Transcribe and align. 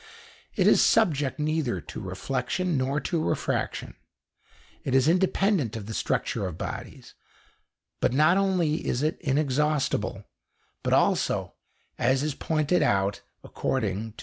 It 0.55 0.65
is 0.65 0.81
subject 0.81 1.37
neither 1.37 1.79
to 1.79 2.01
reflection 2.01 2.75
nor 2.75 2.99
to 3.01 3.23
refraction; 3.23 3.93
it 4.83 4.95
is 4.95 5.07
independent 5.07 5.75
of 5.75 5.85
the 5.85 5.93
structure 5.93 6.47
of 6.47 6.57
bodies; 6.57 7.13
and 8.01 8.13
not 8.15 8.35
only 8.35 8.83
is 8.83 9.03
it 9.03 9.19
inexhaustible, 9.21 10.23
but 10.81 10.93
also 10.93 11.53
(as 11.99 12.23
is 12.23 12.33
pointed 12.33 12.81
out, 12.81 13.21
according 13.43 14.13
to 14.13 14.15
M. 14.15 14.15